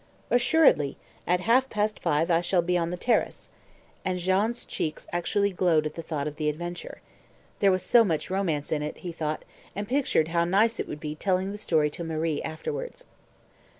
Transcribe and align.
"Assuredly 0.31 0.97
at 1.27 1.41
half 1.41 1.69
past 1.69 1.99
five 1.99 2.31
I 2.31 2.41
shall 2.41 2.63
be 2.63 2.75
on 2.75 2.89
the 2.89 2.97
terrace," 2.97 3.51
and 4.03 4.17
Jean's 4.17 4.65
cheeks 4.65 5.05
actually 5.13 5.51
glowed 5.53 5.85
at 5.85 5.93
the 5.93 6.01
thought 6.01 6.27
of 6.27 6.37
the 6.37 6.49
adventure. 6.49 7.01
"There 7.59 7.69
was 7.69 7.83
so 7.83 8.03
much 8.03 8.31
romance 8.31 8.71
in 8.71 8.81
it," 8.81 8.97
he 8.97 9.11
thought, 9.11 9.45
and 9.75 9.87
pictured 9.87 10.29
how 10.29 10.43
nice 10.43 10.79
it 10.79 10.87
would 10.87 10.99
be 10.99 11.13
telling 11.13 11.51
the 11.51 11.59
story 11.59 11.91
to 11.91 12.03
Marie 12.03 12.41
afterwards. 12.41 13.05